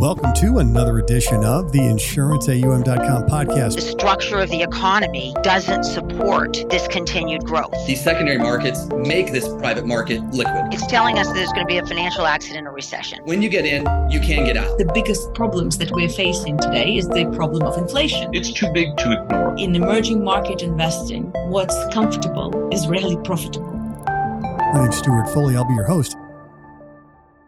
[0.00, 3.74] Welcome to another edition of the InsuranceAUM.com podcast.
[3.74, 7.74] The structure of the economy doesn't support this continued growth.
[7.86, 10.72] These secondary markets make this private market liquid.
[10.72, 13.18] It's telling us there's going to be a financial accident or recession.
[13.24, 14.78] When you get in, you can get out.
[14.78, 18.34] The biggest problems that we're facing today is the problem of inflation.
[18.34, 19.54] It's too big to ignore.
[19.58, 23.74] In emerging market investing, what's comfortable is rarely profitable.
[23.74, 25.56] My name's Stuart Foley.
[25.56, 26.16] I'll be your host.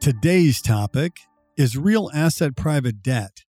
[0.01, 1.21] Today's topic
[1.63, 3.45] is real asset private debt.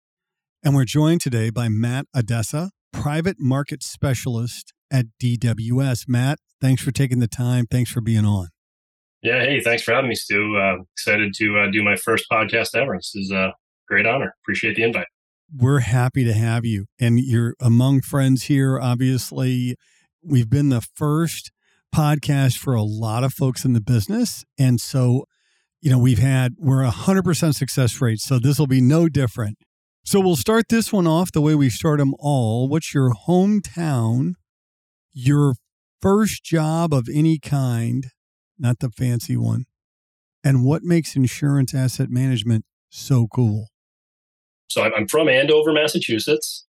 [0.62, 6.10] And we're joined today by Matt Addesa, private market specialist at DWS.
[6.10, 7.68] Matt, thanks for taking the time.
[7.72, 8.50] Thanks for being on.
[9.24, 10.58] Yeah, hey, thanks for having me, Stu.
[10.58, 12.98] Uh, excited to uh, do my first podcast ever.
[12.98, 13.54] This is a
[13.88, 14.36] great honor.
[14.44, 15.08] Appreciate the invite.
[15.55, 16.88] We're happy to have you.
[17.00, 19.78] And you're among friends here, obviously.
[20.22, 21.54] We've been the first
[21.96, 24.44] podcast for a lot of folks in the business.
[24.60, 25.24] And so
[25.81, 28.20] you know, we've had, we're a 100% success rate.
[28.20, 29.58] So this will be no different.
[30.05, 32.68] So we'll start this one off the way we start them all.
[32.68, 34.34] What's your hometown,
[35.12, 35.55] your
[36.01, 38.07] first job of any kind,
[38.57, 39.65] not the fancy one,
[40.43, 43.68] and what makes insurance asset management so cool?
[44.70, 46.66] So I'm from Andover, Massachusetts.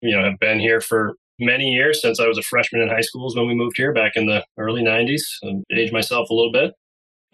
[0.00, 3.00] You know, I've been here for many years since I was a freshman in high
[3.00, 5.22] school is when we moved here back in the early 90s.
[5.44, 6.72] I aged myself a little bit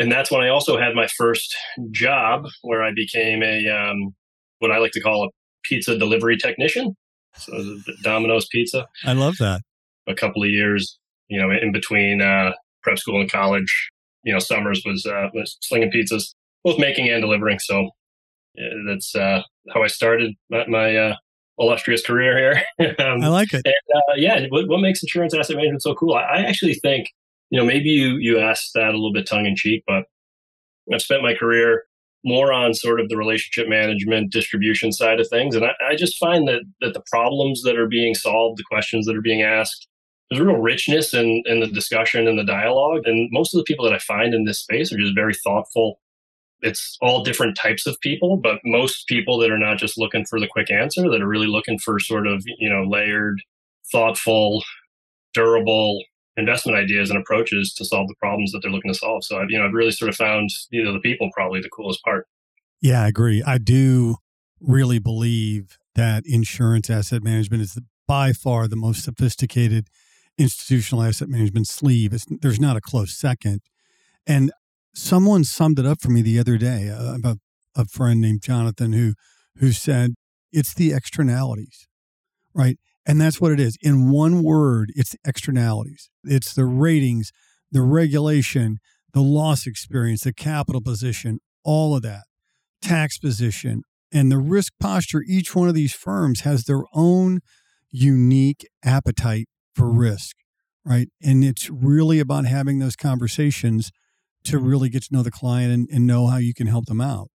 [0.01, 1.55] and that's when I also had my first
[1.91, 4.15] job where I became a um,
[4.59, 5.29] what I like to call a
[5.63, 6.97] pizza delivery technician.
[7.37, 8.89] So Domino's Pizza.
[9.05, 9.61] I love that.
[10.09, 10.99] A couple of years,
[11.29, 13.91] you know, in between uh, prep school and college,
[14.25, 17.59] you know, summers was, uh, was slinging pizzas, both making and delivering.
[17.59, 17.91] So
[18.55, 19.43] yeah, that's uh,
[19.73, 21.17] how I started my, my uh,
[21.59, 22.95] illustrious career here.
[22.99, 23.63] um, I like it.
[23.65, 26.15] And, uh, yeah, what, what, makes insurance asset management so cool?
[26.15, 27.09] I, I actually think
[27.51, 30.05] you know, maybe you you asked that a little bit tongue in cheek, but
[30.93, 31.85] I've spent my career
[32.25, 35.57] more on sort of the relationship management distribution side of things.
[35.57, 39.07] And I, I, just find that that the problems that are being solved, the questions
[39.07, 39.89] that are being asked,
[40.31, 43.03] there's real richness in, in the discussion and the dialogue.
[43.05, 46.01] And most of the people that I find in this space are just very thoughtful.
[46.63, 50.39] It's all different types of people, but most people that are not just looking for
[50.39, 53.41] the quick answer, that are really looking for sort of, you know, layered,
[53.91, 54.63] thoughtful,
[55.33, 56.03] durable
[56.37, 59.25] investment ideas and approaches to solve the problems that they're looking to solve.
[59.25, 61.69] So, I've, you know, I've really sort of found, you know, the people probably the
[61.69, 62.27] coolest part.
[62.81, 63.43] Yeah, I agree.
[63.43, 64.17] I do
[64.61, 69.89] really believe that insurance asset management is by far the most sophisticated
[70.39, 72.13] institutional asset management sleeve.
[72.13, 73.61] It's, there's not a close second.
[74.27, 74.51] And
[74.95, 77.39] someone summed it up for me the other day uh, about
[77.77, 79.15] a friend named Jonathan who
[79.59, 80.15] who said
[80.53, 81.87] it's the externalities,
[82.55, 82.79] right?
[83.07, 83.77] And that's what it is.
[83.81, 86.11] In one word, it's the externalities.
[86.25, 87.33] It's the ratings,
[87.71, 88.79] the regulation,
[89.13, 92.25] the loss experience, the capital position, all of that,
[92.83, 95.23] tax position, and the risk posture.
[95.27, 97.41] Each one of these firms has their own
[97.91, 99.99] unique appetite for mm-hmm.
[99.99, 100.37] risk,
[100.85, 101.09] right?
[101.23, 103.91] And it's really about having those conversations
[104.45, 107.01] to really get to know the client and, and know how you can help them
[107.01, 107.29] out.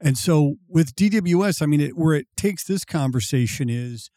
[0.00, 4.10] And so with DWS, I mean, it, where it takes this conversation is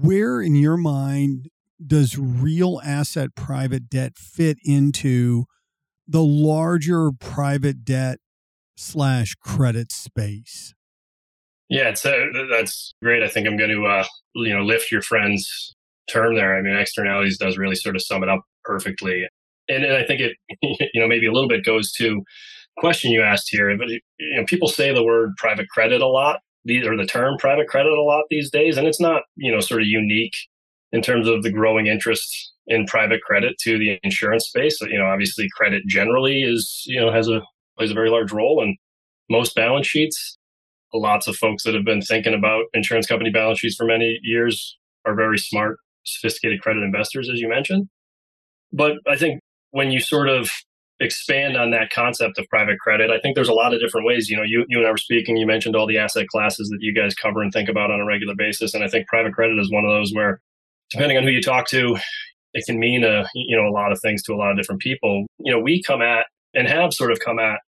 [0.00, 1.48] where in your mind
[1.84, 5.44] does real asset private debt fit into
[6.06, 8.18] the larger private debt
[8.76, 10.74] slash credit space?
[11.68, 13.22] Yeah, uh, that's great.
[13.22, 14.04] I think I'm going to uh,
[14.34, 15.74] you know lift your friend's
[16.10, 16.56] term there.
[16.56, 19.26] I mean, externalities does really sort of sum it up perfectly,
[19.68, 20.36] and, and I think it
[20.92, 22.22] you know maybe a little bit goes to
[22.76, 23.74] question you asked here.
[23.76, 24.00] But you
[24.36, 27.92] know, people say the word private credit a lot, these or the term private credit
[27.92, 30.34] a lot these days, and it's not you know sort of unique
[30.92, 34.80] in terms of the growing interest in private credit to the insurance space.
[34.80, 37.42] You know, obviously, credit generally is you know has a
[37.76, 38.76] plays a very large role in
[39.30, 40.38] most balance sheets.
[40.94, 44.76] Lots of folks that have been thinking about insurance company balance sheets for many years
[45.06, 47.88] are very smart, sophisticated credit investors, as you mentioned.
[48.72, 49.40] But I think
[49.70, 50.50] when you sort of
[51.02, 54.28] expand on that concept of private credit, I think there's a lot of different ways.
[54.28, 56.78] You know, you, you and I were speaking, you mentioned all the asset classes that
[56.80, 58.74] you guys cover and think about on a regular basis.
[58.74, 60.40] And I think private credit is one of those where,
[60.90, 61.96] depending on who you talk to,
[62.54, 64.80] it can mean a, you know, a lot of things to a lot of different
[64.80, 65.26] people.
[65.38, 67.60] You know, we come at and have sort of come at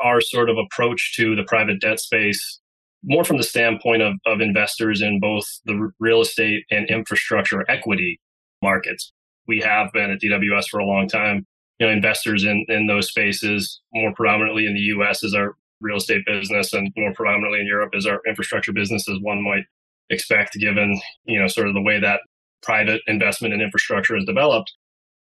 [0.00, 2.60] our sort of approach to the private debt space
[3.04, 8.20] more from the standpoint of, of investors in both the real estate and infrastructure equity
[8.62, 9.12] markets.
[9.46, 11.46] We have been at DWS for a long time
[11.78, 15.96] you know investors in in those spaces more predominantly in the US as our real
[15.96, 19.64] estate business and more predominantly in Europe as our infrastructure business as one might
[20.10, 22.20] expect given you know sort of the way that
[22.62, 24.72] private investment in infrastructure is developed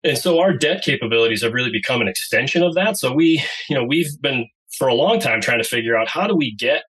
[0.04, 3.76] and so our debt capabilities have really become an extension of that so we you
[3.76, 4.48] know we've been
[4.78, 6.84] for a long time trying to figure out how do we get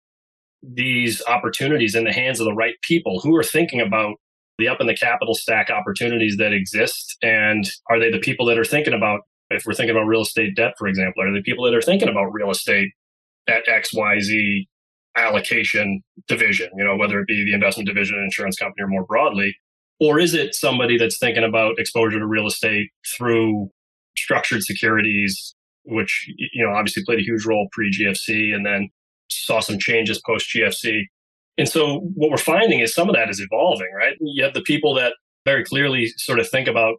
[0.63, 4.17] these opportunities in the hands of the right people who are thinking about
[4.59, 7.17] the up in the capital stack opportunities that exist?
[7.23, 10.57] And are they the people that are thinking about, if we're thinking about real estate
[10.57, 12.91] debt, for example, are the people that are thinking about real estate
[13.49, 14.67] at XYZ
[15.17, 19.55] allocation division, you know, whether it be the investment division, insurance company, or more broadly?
[20.01, 23.71] Or is it somebody that's thinking about exposure to real estate through
[24.17, 25.55] structured securities,
[25.85, 28.91] which, you know, obviously played a huge role pre GFC and then
[29.29, 31.03] saw some changes post GFC?
[31.57, 34.15] And so what we're finding is some of that is evolving, right?
[34.21, 35.15] You have the people that
[35.45, 36.97] very clearly sort of think about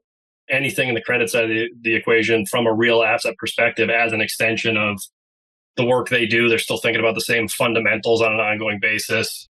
[0.49, 4.13] anything in the credit side of the, the equation from a real asset perspective as
[4.13, 4.99] an extension of
[5.77, 6.49] the work they do.
[6.49, 9.47] They're still thinking about the same fundamentals on an ongoing basis.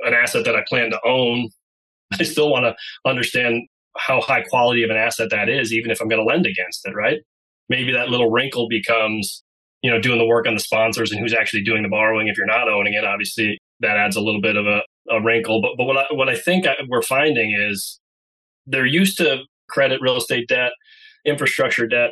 [0.00, 1.50] An asset that I plan to own,
[2.18, 2.74] I still want to
[3.08, 3.62] understand
[3.96, 6.86] how high quality of an asset that is, even if I'm going to lend against
[6.86, 7.20] it, right?
[7.68, 9.42] Maybe that little wrinkle becomes,
[9.82, 12.36] you know, doing the work on the sponsors and who's actually doing the borrowing if
[12.36, 13.04] you're not owning it.
[13.04, 15.60] Obviously, that adds a little bit of a, a wrinkle.
[15.62, 17.98] But, but what, I, what I think I, we're finding is
[18.66, 20.72] they're used to credit, real estate debt,
[21.24, 22.10] infrastructure debt.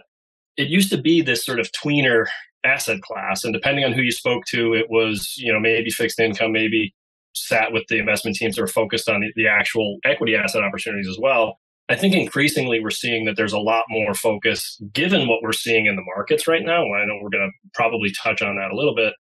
[0.57, 2.27] It used to be this sort of tweener
[2.65, 3.45] asset class.
[3.45, 6.95] And depending on who you spoke to, it was, you know, maybe fixed income, maybe
[7.35, 11.09] sat with the investment teams that are focused on the, the actual equity asset opportunities
[11.09, 11.59] as well.
[11.89, 15.87] I think increasingly we're seeing that there's a lot more focus given what we're seeing
[15.87, 16.83] in the markets right now.
[16.95, 19.13] I know we're going to probably touch on that a little bit,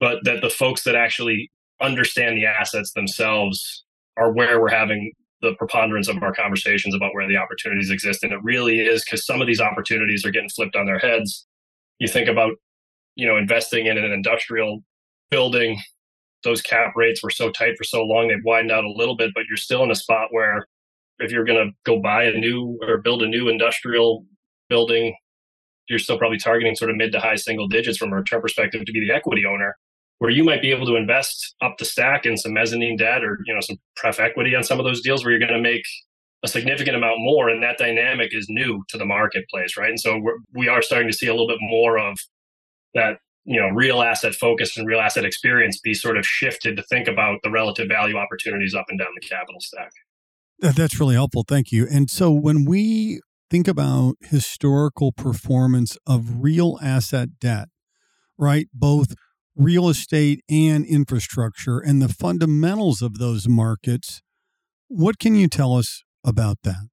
[0.00, 1.50] but that the folks that actually
[1.80, 3.84] understand the assets themselves
[4.16, 8.22] are where we're having the preponderance of our conversations about where the opportunities exist.
[8.22, 11.46] And it really is because some of these opportunities are getting flipped on their heads.
[11.98, 12.52] You think about,
[13.16, 14.82] you know, investing in an industrial
[15.30, 15.80] building,
[16.44, 19.32] those cap rates were so tight for so long, they've widened out a little bit,
[19.34, 20.66] but you're still in a spot where
[21.18, 24.24] if you're going to go buy a new or build a new industrial
[24.68, 25.14] building,
[25.88, 28.84] you're still probably targeting sort of mid to high single digits from a return perspective
[28.84, 29.76] to be the equity owner
[30.20, 33.38] where you might be able to invest up the stack in some mezzanine debt or
[33.46, 35.82] you know some pref equity on some of those deals where you're going to make
[36.42, 39.90] a significant amount more and that dynamic is new to the marketplace right?
[39.90, 42.18] And so we're, we are starting to see a little bit more of
[42.94, 46.82] that you know real asset focus and real asset experience be sort of shifted to
[46.84, 49.90] think about the relative value opportunities up and down the capital stack.
[50.60, 51.44] That's really helpful.
[51.48, 51.88] Thank you.
[51.90, 57.68] And so when we think about historical performance of real asset debt
[58.38, 59.14] right both
[59.60, 64.22] real estate and infrastructure and the fundamentals of those markets.
[64.88, 66.88] What can you tell us about that?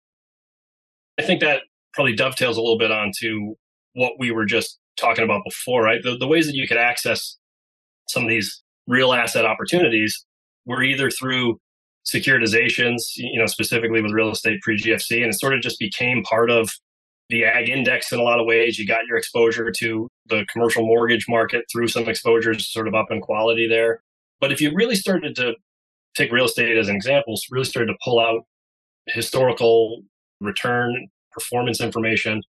[1.17, 1.61] I think that
[1.93, 3.55] probably dovetails a little bit onto
[3.93, 6.03] what we were just talking about before, right?
[6.03, 7.37] The, the ways that you could access
[8.09, 10.25] some of these real asset opportunities
[10.65, 11.59] were either through
[12.05, 16.21] securitizations, you know, specifically with real estate pre GFC, and it sort of just became
[16.23, 16.69] part of
[17.29, 18.79] the ag index in a lot of ways.
[18.79, 23.07] You got your exposure to the commercial mortgage market through some exposures sort of up
[23.11, 24.01] in quality there.
[24.39, 25.55] But if you really started to
[26.15, 28.41] take real estate as an example, really started to pull out
[29.07, 30.03] historical
[30.41, 32.41] return performance information.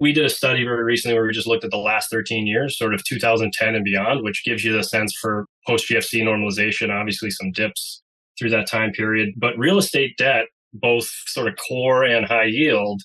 [0.00, 2.78] We did a study very recently where we just looked at the last 13 years,
[2.78, 7.30] sort of 2010 and beyond, which gives you the sense for post GFC normalization, obviously
[7.30, 8.02] some dips
[8.38, 9.30] through that time period.
[9.36, 13.02] But real estate debt, both sort of core and high yield,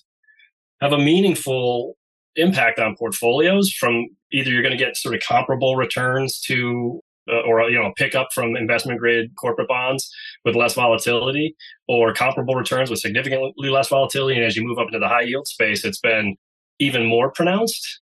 [0.84, 1.96] have a meaningful
[2.36, 7.00] impact on portfolios from either you're going to get sort of comparable returns to
[7.32, 10.10] uh, or you know pick up from investment grade corporate bonds
[10.44, 11.56] with less volatility
[11.88, 14.36] or comparable returns with significantly less volatility.
[14.36, 16.36] And as you move up into the high yield space it's been
[16.78, 18.02] even more pronounced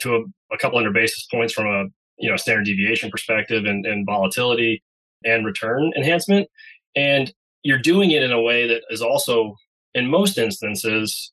[0.00, 1.84] to a, a couple hundred basis points from a
[2.18, 4.82] you know standard deviation perspective and, and volatility
[5.24, 6.48] and return enhancement.
[6.94, 9.56] And you're doing it in a way that is also
[9.94, 11.32] in most instances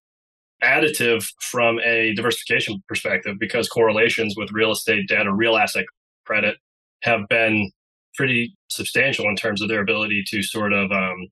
[0.64, 5.86] additive from a diversification perspective because correlations with real estate debt or real asset
[6.26, 6.58] credit
[7.04, 7.72] have been
[8.16, 11.28] pretty substantial in terms of their ability to sort of um,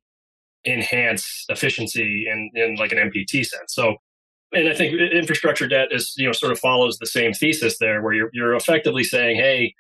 [0.65, 3.73] enhance efficiency in, in like an MPT sense.
[3.73, 3.95] So,
[4.53, 8.01] and I think infrastructure debt is, you know, sort of follows the same thesis there
[8.03, 9.73] where you're, you're effectively saying, hey,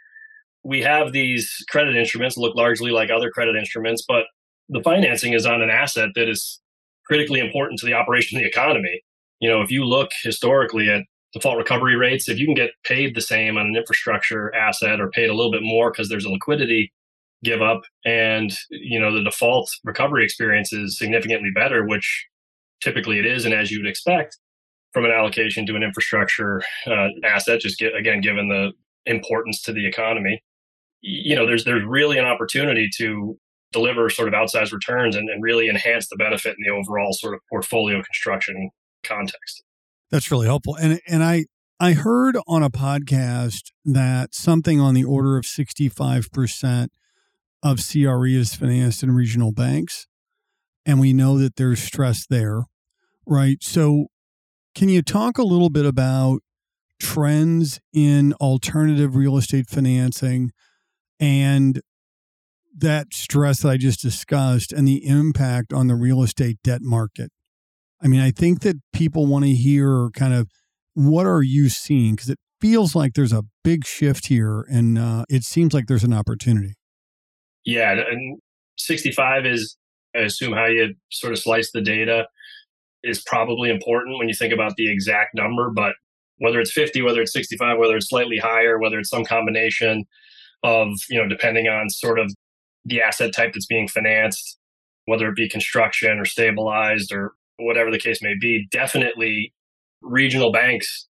[0.63, 4.23] we have these credit instruments look largely like other credit instruments, but
[4.67, 6.59] the financing is on an asset that is
[7.05, 9.01] critically important to the operation of the economy
[9.39, 13.15] you know, if you look historically at default recovery rates, if you can get paid
[13.15, 16.31] the same on an infrastructure asset or paid a little bit more because there's a
[16.31, 16.91] liquidity
[17.43, 22.25] give up and you know the default recovery experience is significantly better which
[22.81, 24.37] typically it is and as you would expect
[24.93, 28.71] from an allocation to an infrastructure uh, asset just get, again given the
[29.05, 30.41] importance to the economy
[31.01, 33.37] you know there's there's really an opportunity to
[33.71, 37.33] deliver sort of outsized returns and, and really enhance the benefit in the overall sort
[37.33, 38.71] of portfolio construction
[39.07, 39.63] context.
[40.11, 40.75] That's really helpful.
[40.75, 41.45] And and I
[41.79, 46.87] I heard on a podcast that something on the order of 65%
[47.61, 50.07] of CRE is financed in regional banks,
[50.85, 52.63] and we know that there's stress there,
[53.25, 53.57] right?
[53.61, 54.07] So,
[54.73, 56.39] can you talk a little bit about
[56.99, 60.51] trends in alternative real estate financing
[61.19, 61.81] and
[62.77, 67.31] that stress that I just discussed and the impact on the real estate debt market?
[68.01, 70.49] I mean, I think that people want to hear kind of
[70.93, 75.25] what are you seeing because it feels like there's a big shift here and uh,
[75.29, 76.73] it seems like there's an opportunity.
[77.65, 78.39] Yeah, and
[78.77, 79.77] 65 is,
[80.15, 82.27] I assume, how you sort of slice the data
[83.03, 85.69] is probably important when you think about the exact number.
[85.69, 85.93] But
[86.37, 90.05] whether it's 50, whether it's 65, whether it's slightly higher, whether it's some combination
[90.63, 92.33] of, you know, depending on sort of
[92.83, 94.57] the asset type that's being financed,
[95.05, 99.53] whether it be construction or stabilized or whatever the case may be, definitely
[100.01, 101.07] regional banks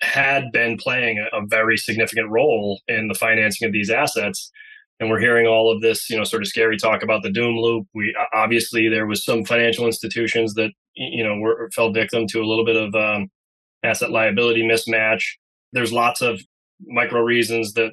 [0.00, 4.50] had been playing a, a very significant role in the financing of these assets.
[4.98, 7.56] And we're hearing all of this you know sort of scary talk about the doom
[7.56, 7.86] loop.
[7.94, 12.46] We obviously there was some financial institutions that you know were fell victim to a
[12.46, 13.28] little bit of um,
[13.82, 15.22] asset liability mismatch.
[15.72, 16.40] There's lots of
[16.86, 17.92] micro reasons that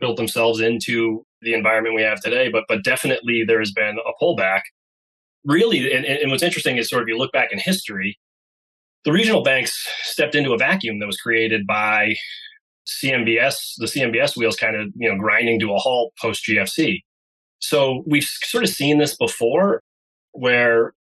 [0.00, 4.24] built themselves into the environment we have today but but definitely there has been a
[4.24, 4.62] pullback
[5.44, 8.16] really and, and what's interesting is sort of you look back in history
[9.04, 12.14] the regional banks stepped into a vacuum that was created by
[12.86, 17.00] CMBS, the CMBS wheels kind of, you know, grinding to a halt post GFC.
[17.58, 19.82] So we've sort of seen this before
[20.32, 20.94] where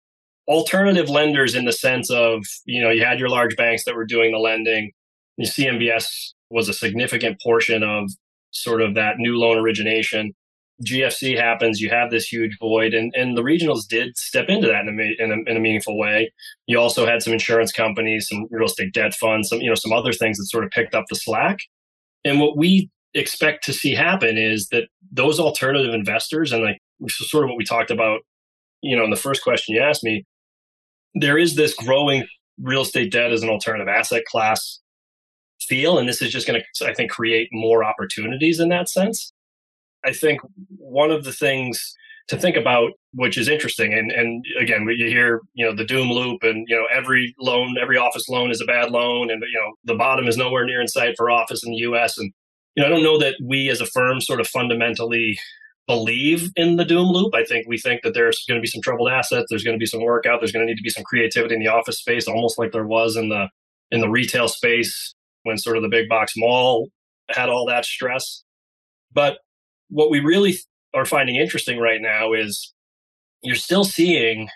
[0.47, 4.05] alternative lenders in the sense of, you know, you had your large banks that were
[4.05, 4.91] doing the lending.
[5.37, 8.09] The CMBS was a significant portion of
[8.51, 10.33] sort of that new loan origination.
[10.85, 14.87] GFC happens, you have this huge void, and, and the regionals did step into that
[14.87, 16.31] in a, in a, in a meaningful way.
[16.67, 19.91] You also had some insurance companies, some real estate debt funds, some you know some
[19.91, 21.59] other things that sort of picked up the slack.
[22.23, 27.43] And what we expect to see happen is that those alternative investors, and like sort
[27.43, 28.21] of what we talked about,
[28.81, 30.25] you know, in the first question you asked me,
[31.13, 32.25] there is this growing
[32.61, 34.79] real estate debt as an alternative asset class
[35.61, 39.33] feel, and this is just going to, I think, create more opportunities in that sense.
[40.03, 40.41] I think
[40.77, 41.95] one of the things
[42.29, 46.11] to think about, which is interesting, and and again, you hear you know the doom
[46.11, 49.59] loop, and you know every loan, every office loan is a bad loan, and you
[49.59, 52.17] know the bottom is nowhere near in sight for office in the U.S.
[52.17, 52.31] And
[52.75, 55.39] you know I don't know that we as a firm sort of fundamentally
[55.87, 57.33] believe in the doom loop.
[57.33, 59.79] I think we think that there's going to be some troubled assets, there's going to
[59.79, 62.27] be some workout, there's going to need to be some creativity in the office space,
[62.27, 63.47] almost like there was in the
[63.89, 66.89] in the retail space when sort of the big box mall
[67.29, 68.43] had all that stress.
[69.11, 69.39] But
[69.89, 70.57] what we really
[70.93, 72.73] are finding interesting right now is
[73.41, 74.49] you're still seeing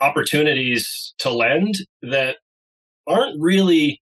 [0.00, 2.36] opportunities to lend that
[3.06, 4.00] aren't really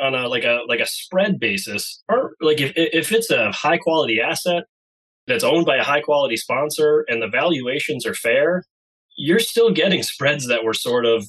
[0.00, 2.02] on a like a like a spread basis.
[2.08, 4.64] Aren't like if if it's a high quality asset
[5.26, 8.64] that's owned by a high quality sponsor and the valuations are fair
[9.16, 11.26] you're still getting spreads that were sort of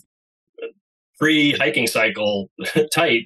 [1.18, 2.50] pre hiking cycle
[2.94, 3.24] tight.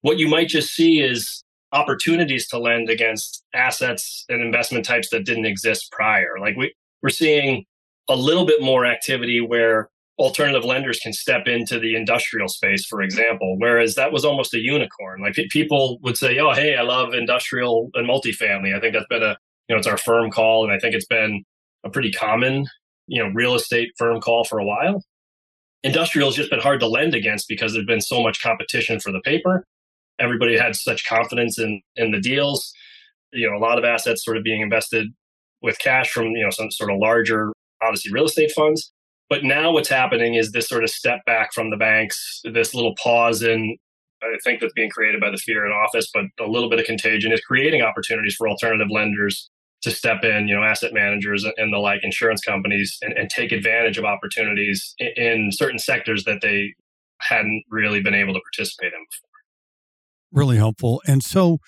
[0.00, 1.43] What you might just see is
[1.74, 6.36] opportunities to lend against assets and investment types that didn't exist prior.
[6.40, 7.64] Like we, we're seeing
[8.08, 13.02] a little bit more activity where alternative lenders can step into the industrial space, for
[13.02, 15.20] example, whereas that was almost a unicorn.
[15.20, 19.22] Like people would say, "Oh, hey, I love industrial and multifamily." I think that's been
[19.22, 19.36] a
[19.68, 21.44] you know it's our firm call, and I think it's been
[21.82, 22.66] a pretty common
[23.08, 25.02] you know real estate firm call for a while.
[25.82, 29.12] Industrial has just been hard to lend against because there's been so much competition for
[29.12, 29.66] the paper
[30.24, 32.72] everybody had such confidence in in the deals.
[33.32, 35.08] You know, a lot of assets sort of being invested
[35.62, 37.52] with cash from you know some sort of larger,
[37.82, 38.92] obviously real estate funds.
[39.30, 42.94] But now what's happening is this sort of step back from the banks, this little
[43.02, 43.76] pause in
[44.22, 46.86] I think that's being created by the fear in office, but a little bit of
[46.86, 49.50] contagion is creating opportunities for alternative lenders
[49.82, 53.52] to step in, you know, asset managers and the like, insurance companies, and, and take
[53.52, 56.72] advantage of opportunities in, in certain sectors that they
[57.20, 59.28] hadn't really been able to participate in before
[60.34, 61.00] really helpful.
[61.06, 61.58] And so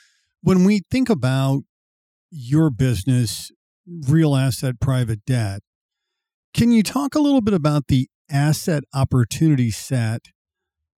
[0.42, 1.62] when we think about
[2.30, 3.50] your business,
[3.86, 5.60] real asset private debt,
[6.52, 10.26] can you talk a little bit about the asset opportunity set,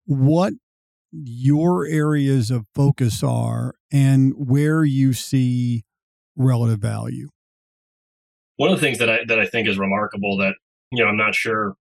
[0.06, 0.54] what
[1.12, 5.84] your areas of focus are, and where you see
[6.36, 7.30] relative value?
[8.56, 10.56] One of the things that I that I think is remarkable that
[10.92, 11.76] you know I'm not sure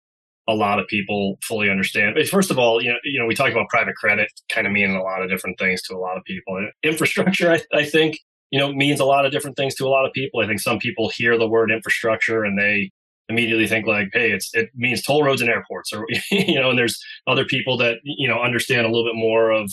[0.46, 2.16] a lot of people fully understand.
[2.28, 4.94] First of all, you know, you know, we talk about private credit kind of meaning
[4.94, 6.68] a lot of different things to a lot of people.
[6.82, 8.18] Infrastructure, I, I think,
[8.50, 10.40] you know, means a lot of different things to a lot of people.
[10.40, 12.90] I think some people hear the word infrastructure and they
[13.28, 16.78] immediately think like, hey, it's it means toll roads and airports, or you know, and
[16.78, 19.70] there's other people that you know understand a little bit more of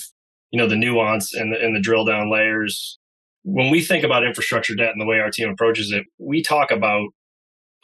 [0.52, 2.98] you know the nuance and the, and the drill down layers.
[3.44, 6.70] When we think about infrastructure debt and the way our team approaches it, we talk
[6.70, 7.10] about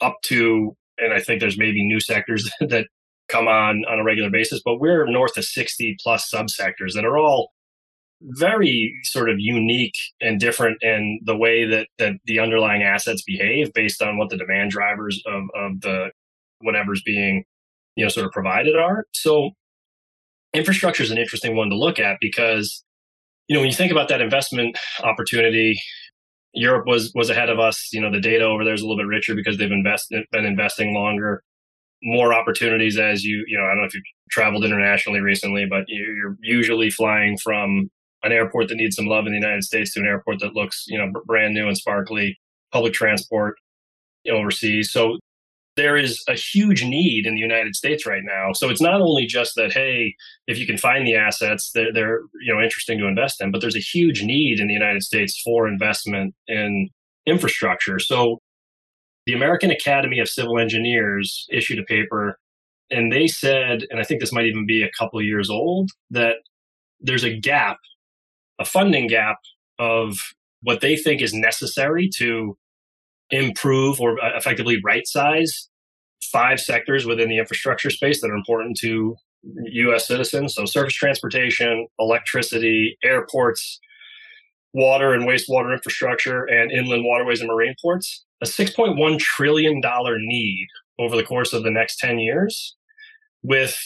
[0.00, 2.86] up to, and I think there's maybe new sectors that
[3.28, 7.18] come on on a regular basis, but we're north of 60 plus subsectors that are
[7.18, 7.52] all
[8.20, 13.72] very sort of unique and different in the way that, that the underlying assets behave
[13.74, 16.10] based on what the demand drivers of, of the
[16.60, 17.44] whatever's being
[17.94, 19.04] you know sort of provided are.
[19.12, 19.50] So
[20.54, 22.84] infrastructure is an interesting one to look at because
[23.48, 25.78] you know when you think about that investment opportunity
[26.54, 27.90] europe was was ahead of us.
[27.92, 30.44] You know the data over there is a little bit richer because they've invested been
[30.44, 31.42] investing longer.
[32.02, 35.84] More opportunities as you you know i don't know if you've traveled internationally recently but
[35.88, 37.90] you're usually flying from
[38.22, 40.84] an airport that needs some love in the united states to an airport that looks
[40.86, 42.38] you know brand new and sparkly
[42.70, 43.56] public transport
[44.30, 44.90] overseas.
[44.90, 45.18] So
[45.78, 48.52] there is a huge need in the United States right now.
[48.52, 50.14] So it's not only just that, hey,
[50.46, 53.60] if you can find the assets, they're, they're you know interesting to invest in, but
[53.60, 56.90] there's a huge need in the United States for investment in
[57.24, 57.98] infrastructure.
[57.98, 58.40] So
[59.24, 62.38] the American Academy of Civil Engineers issued a paper
[62.90, 66.36] and they said, and I think this might even be a couple years old, that
[67.00, 67.76] there's a gap,
[68.58, 69.36] a funding gap
[69.78, 70.18] of
[70.62, 72.56] what they think is necessary to
[73.30, 75.67] improve or effectively right size
[76.32, 80.54] five sectors within the infrastructure space that are important to US citizens.
[80.54, 83.80] So, surface transportation, electricity, airports,
[84.72, 88.24] water and wastewater infrastructure, and inland waterways and marine ports.
[88.40, 90.68] A $6.1 trillion need
[90.98, 92.76] over the course of the next 10 years,
[93.42, 93.76] with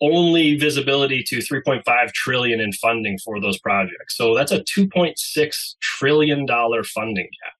[0.00, 4.16] only visibility to 3.5 trillion in funding for those projects.
[4.16, 7.54] So that's a 2.6 trillion dollar funding gap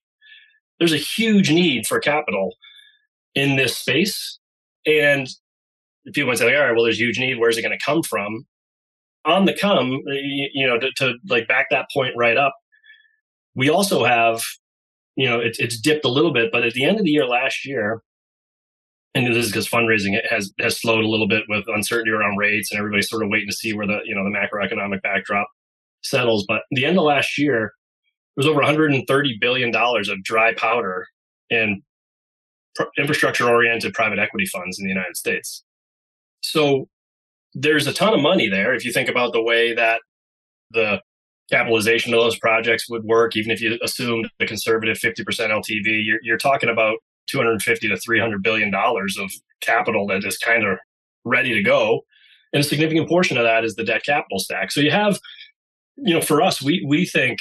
[0.79, 2.55] there's a huge need for capital
[3.35, 4.39] in this space.
[4.85, 5.27] And
[6.13, 7.39] people might say, all right, well, there's huge need.
[7.39, 8.45] Where's it going to come from?
[9.25, 12.53] On the come, uh, you know, to, to, like back that point right up,
[13.55, 14.43] we also have,
[15.15, 17.25] you know, it, it's dipped a little bit, but at the end of the year
[17.25, 18.03] last year,
[19.15, 22.69] and this is because fundraising has has slowed a little bit with uncertainty around rates
[22.69, 25.47] and everybody's sort of waiting to see where the you know the macroeconomic backdrop
[26.03, 26.45] settles.
[26.45, 27.71] But the end of last year,
[28.35, 31.07] there was over 130 billion dollars of dry powder
[31.49, 31.81] in
[32.97, 35.63] infrastructure oriented private equity funds in the United States.
[36.41, 36.87] So
[37.55, 40.01] there's a ton of money there if you think about the way that
[40.71, 41.01] the
[41.49, 46.19] capitalization of those projects would work even if you assume the conservative 50% LTV you're,
[46.21, 50.77] you're talking about 250 to 300 billion dollars of capital that is kind of
[51.23, 52.01] ready to go
[52.51, 55.19] and a significant portion of that is the debt capital stack so you have
[55.95, 57.39] you know for us we we think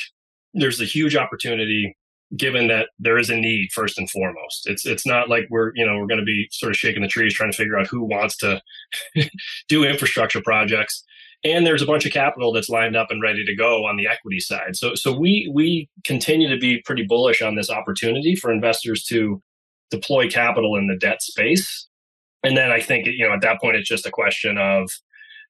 [0.52, 1.96] there's a huge opportunity
[2.36, 4.66] given that there is a need first and foremost.
[4.66, 7.08] It's it's not like we're you know we're going to be sort of shaking the
[7.08, 8.60] trees trying to figure out who wants to
[9.68, 11.04] do infrastructure projects.
[11.44, 14.06] And there's a bunch of capital that's lined up and ready to go on the
[14.06, 14.76] equity side.
[14.76, 19.42] So so we we continue to be pretty bullish on this opportunity for investors to
[19.90, 21.86] deploy capital in the debt space.
[22.42, 24.90] And then I think you know at that point it's just a question of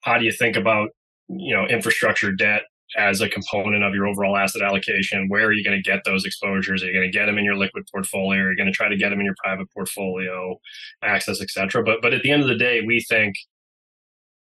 [0.03, 0.91] how do you think about
[1.29, 2.63] you know infrastructure debt
[2.97, 5.29] as a component of your overall asset allocation.
[5.29, 6.83] Where are you going to get those exposures?
[6.83, 8.43] Are you going to get them in your liquid portfolio?
[8.43, 10.59] Are you going to try to get them in your private portfolio,
[11.03, 11.83] access, et cetera?
[11.83, 13.35] But but at the end of the day, we think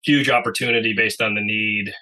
[0.04, 1.94] huge opportunity based on the need.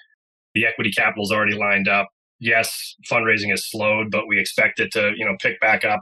[0.54, 2.08] The equity capital is already lined up.
[2.38, 6.00] Yes, fundraising has slowed, but we expect it to you know pick back up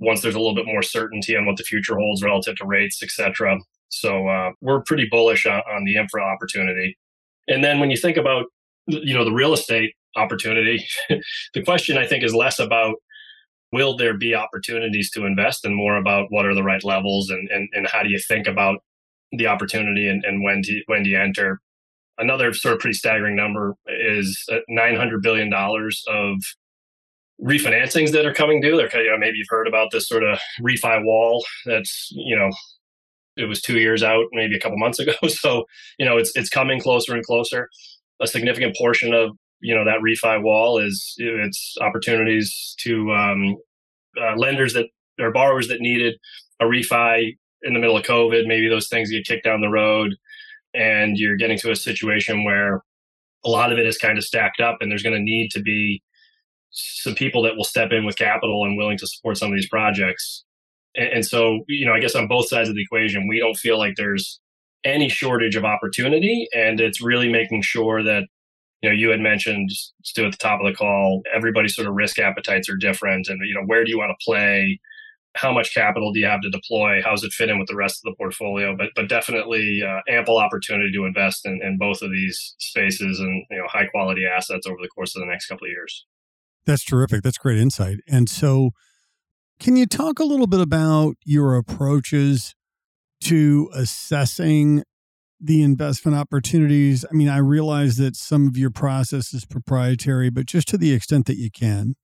[0.00, 3.02] once there's a little bit more certainty on what the future holds relative to rates,
[3.02, 3.58] et cetera.
[3.88, 6.96] So uh, we're pretty bullish on, on the infra opportunity.
[7.48, 8.46] And then when you think about
[8.88, 10.84] you know the real estate opportunity
[11.54, 12.96] the question i think is less about
[13.70, 17.48] will there be opportunities to invest and more about what are the right levels and
[17.50, 18.78] and, and how do you think about
[19.32, 21.60] the opportunity and, and when do you, when do you enter?
[22.16, 26.36] Another sort of pretty staggering number is uh, 900 billion dollars of
[27.40, 28.76] refinancings that are coming due.
[28.76, 32.50] There, you know, maybe you've heard about this sort of refi wall that's you know
[33.36, 35.12] it was two years out maybe a couple months ago.
[35.28, 35.66] So
[35.98, 37.68] you know it's it's coming closer and closer
[38.20, 43.56] a significant portion of you know that refi wall is it's opportunities to um,
[44.20, 44.86] uh, lenders that
[45.20, 46.14] or borrowers that needed
[46.60, 48.46] a refi in the middle of COVID.
[48.46, 50.14] Maybe those things get kicked down the road,
[50.74, 52.82] and you're getting to a situation where
[53.44, 55.60] a lot of it is kind of stacked up, and there's going to need to
[55.60, 56.02] be
[56.70, 59.68] some people that will step in with capital and willing to support some of these
[59.68, 60.44] projects.
[60.94, 63.56] And, and so, you know, I guess on both sides of the equation, we don't
[63.56, 64.40] feel like there's
[64.84, 66.48] any shortage of opportunity.
[66.52, 68.24] And it's really making sure that,
[68.82, 69.70] you know, you had mentioned,
[70.04, 73.28] Stu, at the top of the call, everybody's sort of risk appetites are different.
[73.28, 74.78] And, you know, where do you want to play?
[75.36, 77.02] How much capital do you have to deploy?
[77.02, 78.76] How does it fit in with the rest of the portfolio?
[78.76, 83.44] But, but definitely uh, ample opportunity to invest in, in both of these spaces and,
[83.50, 86.06] you know, high quality assets over the course of the next couple of years.
[86.64, 87.22] That's terrific.
[87.22, 87.98] That's great insight.
[88.08, 88.70] And so,
[89.60, 92.54] Can you talk a little bit about your approaches
[93.22, 94.82] to assessing
[95.40, 97.04] the investment opportunities?
[97.10, 100.92] I mean, I realize that some of your process is proprietary, but just to the
[100.92, 101.94] extent that you can.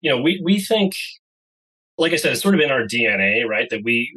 [0.00, 0.94] You know, we, we think,
[1.96, 3.68] like I said, it's sort of in our DNA, right?
[3.70, 4.12] That we,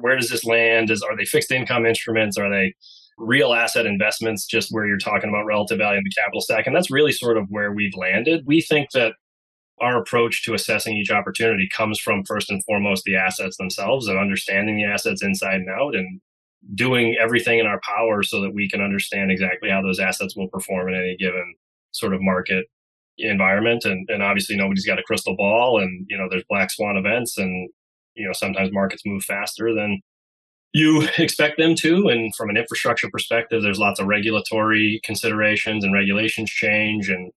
[0.00, 0.90] where does this land?
[0.90, 2.36] Is are they fixed income instruments?
[2.36, 2.74] Are they
[3.18, 4.46] real asset investments?
[4.46, 7.36] Just where you're talking about relative value in the capital stack, and that's really sort
[7.36, 8.42] of where we've landed.
[8.46, 9.14] We think that
[9.82, 14.16] our approach to assessing each opportunity comes from first and foremost the assets themselves and
[14.16, 16.20] understanding the assets inside and out and
[16.74, 20.48] doing everything in our power so that we can understand exactly how those assets will
[20.48, 21.54] perform in any given
[21.90, 22.66] sort of market
[23.18, 23.84] environment.
[23.84, 27.36] And, and obviously nobody's got a crystal ball and you know there's black swan events
[27.36, 27.68] and
[28.14, 30.00] you know sometimes markets move faster than
[30.72, 32.08] you expect them to.
[32.08, 37.32] And from an infrastructure perspective there's lots of regulatory considerations and regulations change and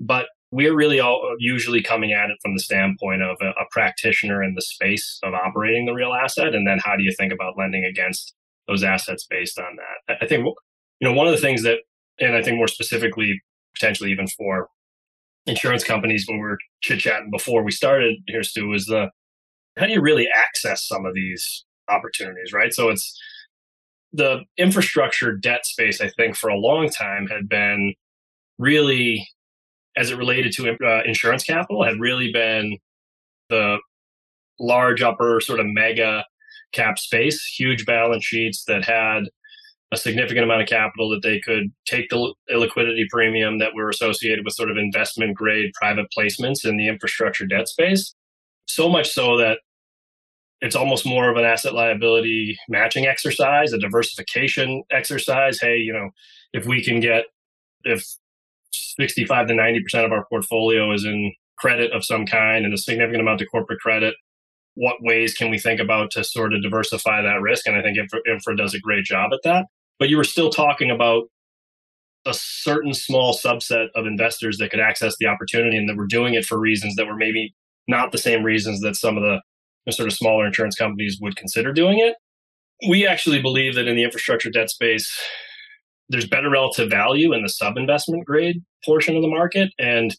[0.00, 4.42] but we're really all usually coming at it from the standpoint of a, a, practitioner
[4.42, 7.58] in the space of operating the real asset and then how do you think about
[7.58, 8.34] lending against
[8.68, 10.18] those assets based on that?
[10.22, 10.46] I think
[11.00, 11.78] you know one of the things that
[12.20, 13.40] and i think more specifically
[13.74, 14.68] potentially even for
[15.46, 19.08] insurance companies when we were chit-chatting before we started here stu is the
[19.76, 22.72] how do you really access some of these opportunities right?
[22.72, 23.20] So it's
[24.12, 27.94] the infrastructure debt space i think for a long time had been
[28.58, 29.28] really
[29.96, 32.78] as it related to uh, insurance capital had really been
[33.48, 33.78] the
[34.58, 36.24] large upper sort of mega
[36.72, 39.24] cap space, huge balance sheets that had
[39.92, 44.44] a significant amount of capital that they could take the illiquidity premium that were associated
[44.44, 48.14] with sort of investment grade private placements in the infrastructure debt space.
[48.66, 49.60] So much so that
[50.60, 55.60] it's almost more of an asset liability matching exercise, a diversification exercise.
[55.60, 56.10] Hey, you know,
[56.52, 57.26] if we can get,
[57.84, 58.04] if
[58.98, 63.20] 65 to 90% of our portfolio is in credit of some kind and a significant
[63.20, 64.14] amount of corporate credit.
[64.74, 67.66] What ways can we think about to sort of diversify that risk?
[67.66, 69.66] And I think Infra, Infra does a great job at that.
[69.98, 71.24] But you were still talking about
[72.26, 76.34] a certain small subset of investors that could access the opportunity and that were doing
[76.34, 77.54] it for reasons that were maybe
[77.88, 79.40] not the same reasons that some of the
[79.92, 82.16] sort of smaller insurance companies would consider doing it.
[82.88, 85.16] We actually believe that in the infrastructure debt space,
[86.08, 89.70] there's better relative value in the sub investment grade portion of the market.
[89.78, 90.14] And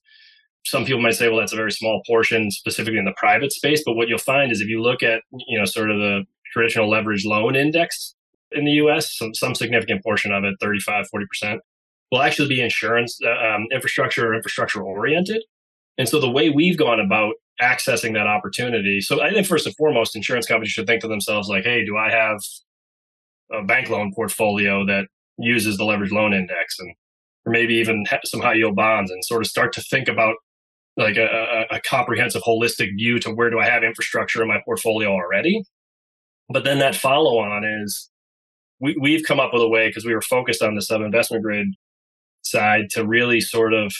[0.65, 3.84] some people might say, well, that's a very small portion specifically in the private space.
[3.86, 6.89] But what you'll find is if you look at, you know, sort of the traditional
[6.89, 8.15] leverage loan index
[8.52, 11.06] in the US, some, some significant portion of it, 35,
[11.43, 11.60] 40%,
[12.12, 15.43] will actually be insurance, uh, um, infrastructure, or infrastructure oriented.
[15.97, 19.76] And so the way we've gone about accessing that opportunity, so I think first and
[19.76, 22.39] foremost, insurance companies should think to themselves like, hey, do I have
[23.52, 26.93] a bank loan portfolio that uses the leverage loan index and
[27.45, 30.36] or maybe even some high yield bonds and sort of start to think about
[30.97, 35.10] like a, a, comprehensive holistic view to where do I have infrastructure in my portfolio
[35.12, 35.63] already.
[36.50, 38.10] But then that follow on is
[38.82, 41.43] we, we've come up with a way because we were focused on the sub investment
[41.43, 41.67] grade
[42.41, 43.93] side to really sort of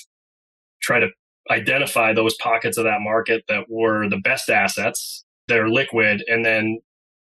[0.82, 1.08] try to
[1.50, 6.80] identify those pockets of that market that were the best assets they're liquid and then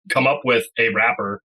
[0.09, 1.41] come up with a wrapper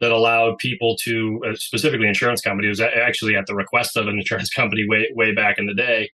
[0.00, 4.50] that allowed people to, uh, specifically insurance companies, actually at the request of an insurance
[4.54, 6.10] company way way back in the day,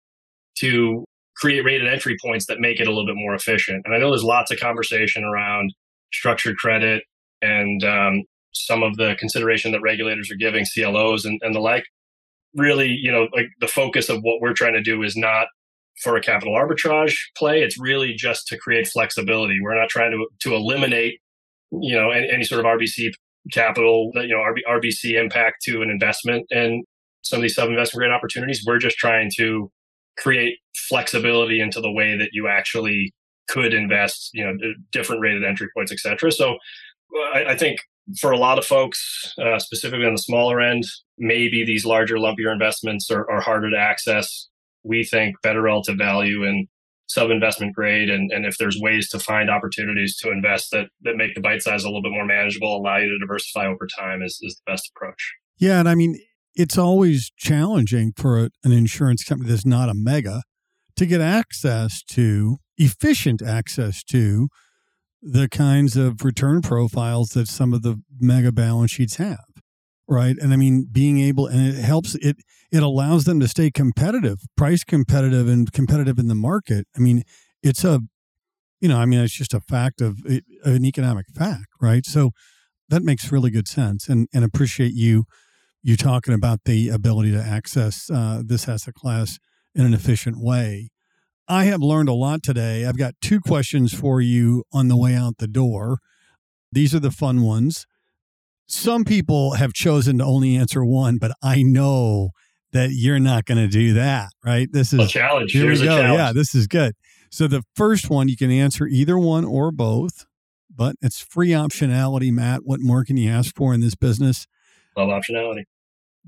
[0.57, 1.05] to
[1.37, 3.83] create rated entry points that make it a little bit more efficient.
[3.85, 5.73] And I know there's lots of conversation around
[6.13, 7.03] structured credit
[7.41, 11.85] and um, some of the consideration that regulators are giving CLOs and, and the like.
[12.55, 15.47] Really, you know, like the focus of what we're trying to do is not
[16.03, 17.63] for a capital arbitrage play.
[17.63, 19.59] It's really just to create flexibility.
[19.61, 21.21] We're not trying to to eliminate,
[21.71, 23.13] you know, any, any sort of RBC
[23.51, 26.85] capital, you know, RB, RBC impact to an investment and
[27.23, 28.63] some of these sub investment grade opportunities.
[28.67, 29.71] We're just trying to
[30.19, 33.13] create flexibility into the way that you actually
[33.49, 34.57] could invest, you know,
[34.93, 36.31] different rated entry points, et cetera.
[36.31, 36.57] So
[37.35, 37.81] I, I think
[38.21, 40.85] for a lot of folks, uh, specifically on the smaller end,
[41.19, 44.49] maybe these larger, lumpier investments are, are harder to access.
[44.83, 46.67] We think better relative value and
[47.13, 51.17] sub investment grade and, and if there's ways to find opportunities to invest that that
[51.17, 54.23] make the bite size a little bit more manageable allow you to diversify over time
[54.23, 55.33] is, is the best approach.
[55.59, 56.19] Yeah and i mean
[56.55, 60.43] it's always challenging for a, an insurance company that's not a mega
[60.97, 64.49] to get access to efficient access to
[65.23, 69.52] the kinds of return profiles that some of the mega balance sheets have
[70.13, 72.37] right and i mean being able and it helps it
[72.71, 77.23] it allows them to stay competitive price competitive and competitive in the market i mean
[77.63, 78.01] it's a
[78.81, 80.19] you know i mean it's just a fact of
[80.65, 82.31] an economic fact right so
[82.89, 85.25] that makes really good sense and and appreciate you
[85.83, 89.39] you talking about the ability to access uh, this asset class
[89.75, 90.91] in an efficient way
[91.49, 92.87] I have learned a lot today.
[92.87, 95.99] I've got two questions for you on the way out the door.
[96.71, 97.85] These are the fun ones.
[98.67, 102.31] Some people have chosen to only answer one, but I know
[102.73, 104.67] that you're not going to do that, right?
[104.73, 105.53] This is a challenge.
[105.53, 105.97] Here Here's we a go.
[105.99, 106.19] challenge.
[106.19, 106.95] Yeah, this is good.
[107.31, 110.25] So the first one, you can answer either one or both,
[110.75, 112.33] but it's free optionality.
[112.33, 114.47] Matt, what more can you ask for in this business?
[114.97, 115.65] Love optionality.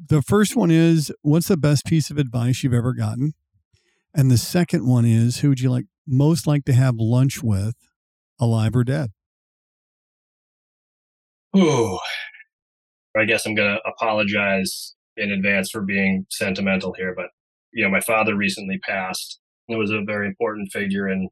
[0.09, 3.33] The first one is, what's the best piece of advice you've ever gotten?
[4.15, 7.75] And the second one is, who would you like most like to have lunch with,
[8.39, 9.11] alive or dead?
[11.57, 11.99] Ooh.
[13.17, 17.27] I guess I'm going to apologize in advance for being sentimental here, but
[17.73, 19.41] you know, my father recently passed.
[19.69, 21.29] It was a very important figure in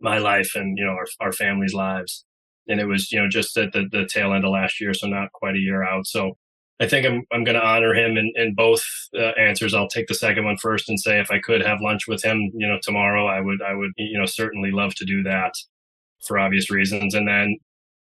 [0.00, 2.24] my life and you know our our family's lives.
[2.68, 5.06] And it was you know just at the the tail end of last year, so
[5.06, 6.06] not quite a year out.
[6.06, 6.36] So
[6.80, 8.84] I think I'm I'm going to honor him in in both
[9.16, 9.74] uh, answers.
[9.74, 12.50] I'll take the second one first and say if I could have lunch with him,
[12.54, 15.52] you know, tomorrow, I would I would you know certainly love to do that
[16.26, 17.14] for obvious reasons.
[17.14, 17.58] And then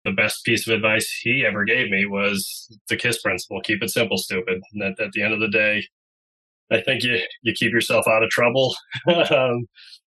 [0.04, 3.90] the best piece of advice he ever gave me was the KISS principle keep it
[3.90, 5.82] simple stupid and at, at the end of the day
[6.70, 8.74] i think you you keep yourself out of trouble
[9.30, 9.66] um,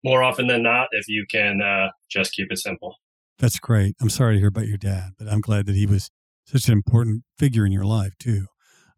[0.04, 2.96] more often than not if you can uh, just keep it simple
[3.38, 3.96] That's great.
[4.00, 6.10] I'm sorry to hear about your dad, but I'm glad that he was
[6.46, 8.46] such an important figure in your life, too.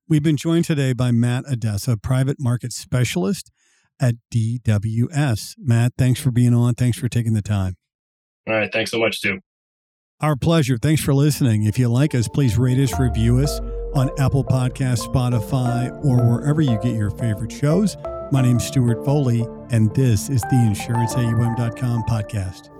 [0.09, 3.51] We've been joined today by Matt Addesa, private market specialist
[3.99, 5.55] at DWS.
[5.59, 6.75] Matt, thanks for being on.
[6.75, 7.77] Thanks for taking the time.
[8.47, 9.39] all right thanks so much too
[10.21, 10.79] Our pleasure.
[10.79, 11.65] Thanks for listening.
[11.65, 13.61] If you like us, please rate us, review us
[13.95, 17.97] on Apple Podcasts, Spotify, or wherever you get your favorite shows.
[18.33, 22.76] My name's Stuart Foley, and this is the InsuranceAUM.com podcast.